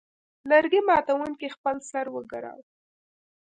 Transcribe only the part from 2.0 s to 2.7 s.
وګراوه.